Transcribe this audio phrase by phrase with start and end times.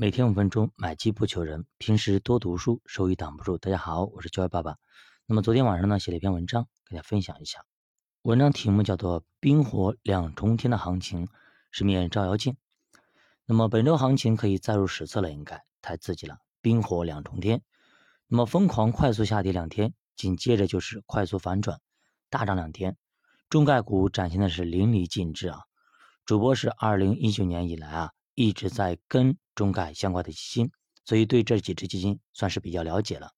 [0.00, 1.66] 每天五分钟，买机不求人。
[1.76, 3.58] 平时多读书，收益挡不住。
[3.58, 4.78] 大家好，我是教育爸爸。
[5.26, 7.66] 那么昨天晚上呢，写了一篇文章，给大家分享一下。
[8.22, 11.26] 文章题目叫做《冰火两重天的行情》，
[11.70, 12.56] 是面照妖镜。
[13.44, 16.38] 那么本周行情可以载入史册了，应该太刺激了。
[16.62, 17.60] 冰火两重天，
[18.26, 21.78] 那么疯狂快速下跌两天，紧接着就是快速反转，
[22.30, 22.96] 大涨两天，
[23.50, 25.58] 中概股展现的是淋漓尽致啊！
[26.24, 28.12] 主播是二零一九年以来啊。
[28.36, 30.70] 一直在跟中概相关的基金，
[31.04, 33.32] 所以对这几只基金算是比较了解了。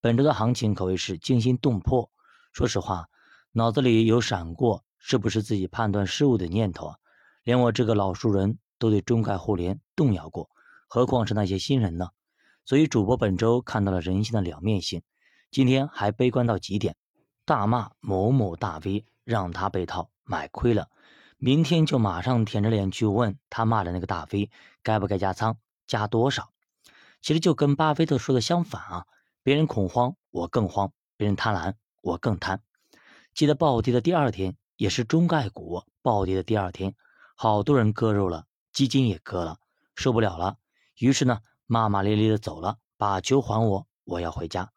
[0.00, 2.10] 本周的行情可谓是惊心动魄。
[2.52, 3.06] 说实话，
[3.52, 6.96] 脑子里有闪过是不是自己判断失误的念头啊？
[7.44, 10.50] 连我这个老熟人都对中概互联动摇过，
[10.88, 12.08] 何况是那些新人呢？
[12.64, 15.02] 所以主播本周看到了人性的两面性。
[15.52, 16.96] 今天还悲观到极点，
[17.44, 20.88] 大骂某某大 V 让他被套买亏了。
[21.38, 24.50] 明天就马上舔着脸去问他骂的那个大 V
[24.82, 26.50] 该不该加仓，加多少？
[27.20, 29.06] 其实就跟巴菲特说的相反啊！
[29.42, 32.62] 别人恐慌，我更慌；别人贪婪，我更贪。
[33.34, 36.94] 记得暴跌的第二天，也是中概股暴跌的第二天，
[37.34, 39.58] 好多人割肉了，基金也割了，
[39.94, 40.56] 受不了了，
[40.98, 44.72] 于是呢，骂骂咧咧的走了，把球还我，我要回家。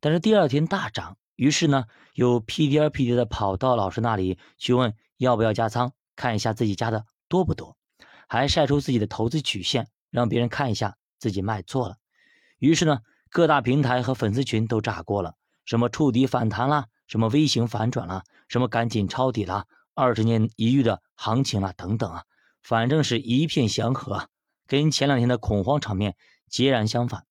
[0.00, 5.92] 但是第二天大涨，于是呢，又屁颠屁颠的跑到老师那里去问要不要加仓。
[6.16, 7.77] 看一下自己加的多不多，
[8.28, 11.96] 还晒出自己的投资曲线，让别人看一下自己卖错了。
[12.58, 22.24] 于是呢，各大平台和粉丝群都炸锅了，什么触底反弹啦，什么微型反转啦，什么赶紧抄底啦，二十年一遇的行情啦，等等啊，
[22.62, 24.28] 反正是一片祥和，
[24.66, 26.14] 跟前两天的恐慌场面
[26.48, 27.24] 截然相反。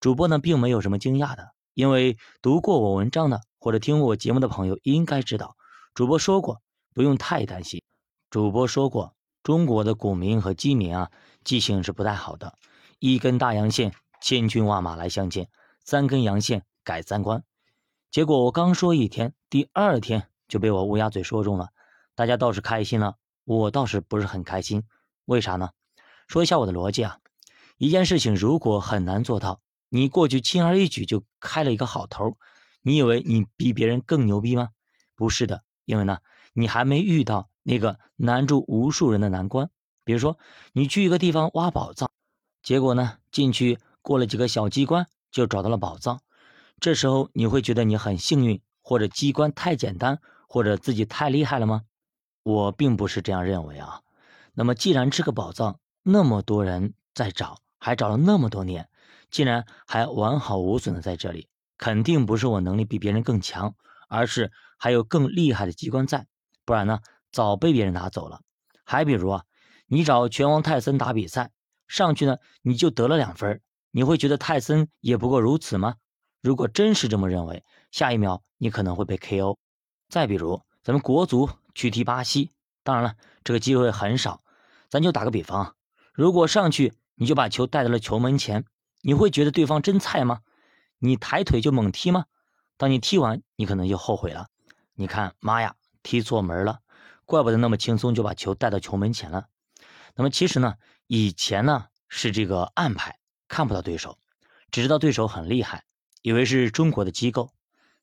[0.00, 5.56] 主播呢，并没有什么惊讶的，因为读过我文章的或者听过我节目的朋友应该知道，
[5.94, 6.60] 主播说过
[6.92, 7.82] 不用太担心。
[8.30, 9.13] 主播说过，
[9.44, 11.10] 中国的股民和基民啊，
[11.44, 12.56] 记性是不太好的。
[12.98, 13.92] 一根大阳线，
[14.22, 15.44] 千军万马来相见；
[15.84, 17.44] 三根阳线，改三观。
[18.10, 21.68] 结果我刚说一天，第二天就被我乌鸦嘴说中了。
[22.14, 24.84] 大家倒是开心了，我倒是不是很开心。
[25.26, 25.72] 为啥呢？
[26.26, 27.18] 说一下我的逻辑啊。
[27.76, 32.38] 一件事情如果很难做到，你过去轻而易举就开了一个好头，
[32.80, 34.70] 你以为你比别人更牛逼吗？
[35.14, 36.20] 不是的，因为呢，
[36.54, 37.50] 你还没遇到。
[37.64, 39.68] 那个难住无数人的难关，
[40.04, 40.38] 比如说
[40.72, 42.10] 你去一个地方挖宝藏，
[42.62, 46.20] 结果呢进去过了几个小机关就找到了宝藏，
[46.78, 51.82] 这时候你会觉得你很幸运，或者机关太简单，或者自己太厉害了吗？
[52.42, 54.02] 我并不是这样认为啊。
[54.52, 58.88] 那么既然这个宝藏那么多人在找，还找了那么多年，
[59.30, 61.48] 竟然还完好无损的在这里，
[61.78, 63.74] 肯定不是我能力比别人更强，
[64.08, 66.26] 而是还有更厉害的机关在，
[66.66, 67.00] 不然呢？
[67.34, 68.40] 早被别人拿走了。
[68.84, 69.44] 还比如啊，
[69.86, 71.50] 你找拳王泰森打比赛，
[71.88, 75.96] 上去呢你就得了两分，你会觉得泰森也不过如此吗？
[76.40, 79.56] 如果真是这么认为，下一秒你可能会被 KO。
[80.08, 82.52] 再比如咱们国足去踢巴西，
[82.84, 84.42] 当然了，这个机会很少。
[84.88, 85.74] 咱就打个比方，
[86.12, 88.64] 如果上去你就把球带到了球门前，
[89.02, 90.40] 你会觉得对方真菜吗？
[90.98, 92.26] 你抬腿就猛踢吗？
[92.76, 94.46] 当你踢完，你可能就后悔了。
[94.94, 96.80] 你看，妈呀，踢错门了。
[97.24, 99.46] 怪不得那么轻松就把球带到球门前了。
[100.14, 100.74] 那么其实呢，
[101.06, 103.18] 以前呢是这个暗牌，
[103.48, 104.18] 看不到对手，
[104.70, 105.84] 只知道对手很厉害，
[106.22, 107.52] 以为是中国的机构。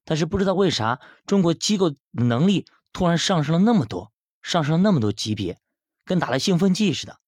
[0.03, 4.11] 但是不知道为啥，中国机构能力突然上升了那么多，
[4.41, 5.59] 上升了那么多级别，
[6.05, 7.19] 跟打了兴奋剂似的。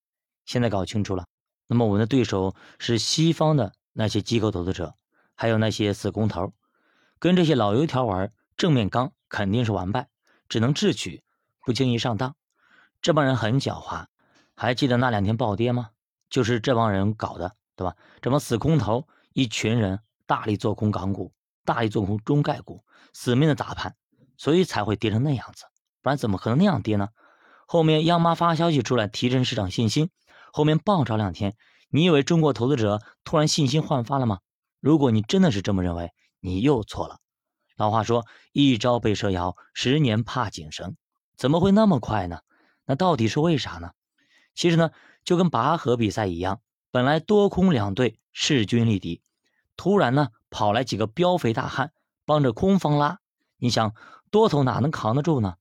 [0.45, 1.27] 现在搞清楚了，
[1.67, 4.95] 那么我们的对手是西方的那些机构投资者，
[5.35, 6.51] 还有那些死工头，
[7.19, 10.09] 跟这些老油条玩，正面刚肯定是完败，
[10.49, 11.22] 只能智取。
[11.63, 12.35] 不轻易上当，
[13.01, 14.06] 这帮人很狡猾。
[14.56, 15.90] 还记得那两天暴跌吗？
[16.29, 17.96] 就是这帮人搞的，对吧？
[18.22, 23.96] 这帮死空头，一群人大力做空港股，大力做空中概股，死命的砸盘，
[24.38, 25.66] 所以才会跌成那样子。
[26.01, 27.09] 不然怎么可能那样跌呢？
[27.66, 30.09] 后面央妈发消息出来提振市场信心，
[30.51, 31.56] 后面暴涨两天，
[31.90, 34.39] 你以为中国投资者突然信心焕发了吗？
[34.80, 36.12] 如果你真的是这么认为，
[36.42, 37.19] 你又错了。
[37.77, 40.95] 老话说，一朝被蛇咬，十年怕井绳。
[41.35, 42.39] 怎么会那么快呢？
[42.85, 43.91] 那到底是为啥呢？
[44.53, 44.91] 其实呢，
[45.24, 49.21] 就跟拔河比赛一样，本来多空两队势均力敌，
[49.75, 51.91] 突然呢跑来几个膘肥大汉
[52.25, 53.19] 帮着空方拉，
[53.57, 53.95] 你想
[54.30, 55.56] 多头哪能扛得住呢？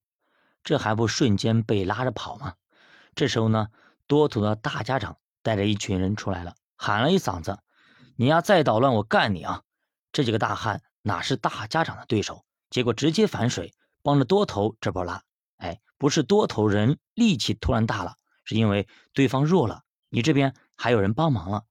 [0.63, 2.55] 这还不瞬间被拉着跑吗？
[3.15, 3.69] 这时候呢，
[4.07, 7.59] 多头的大家长带着一群人出来了，喊了一嗓子
[8.17, 9.63] ：“你呀再捣乱，我干你啊！”
[10.13, 12.45] 这几个大汉哪是大家长的对手？
[12.71, 15.23] 结果直接反水，帮着多头这波拉。
[15.63, 21.63] 哎，不是多头人力气突然大了，是因为对方弱了，你这边还有人帮忙了。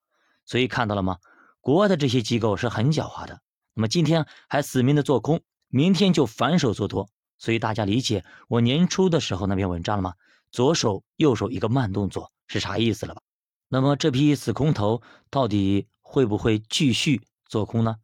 [0.45, 1.17] 所以看到了吗？
[1.59, 3.41] 国外的这些机构是很狡猾的。
[3.73, 7.09] 那么今天还死命的做空，明天就反手做多。
[7.37, 10.13] 所以大家理解我年初的时候那篇文章了吗？
[10.51, 13.21] 左手右手一个慢动作是啥意思了吧？
[13.67, 17.97] 那么这批死空头到底会不会继续做空呢？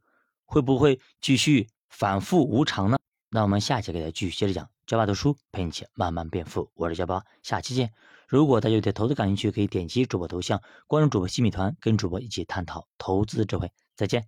[0.46, 2.98] 会不会继续反复无常呢？
[3.30, 4.70] 那我们下期给大家继续接着讲。
[4.86, 7.92] 教爸读书陪你一起慢慢变富，我是教爸，下期见。
[8.26, 13.70] 如果大家对投资感兴趣，可以点击主播头像关注主播新米团，跟主播一起探讨投资智慧。
[13.98, 14.26] 再见。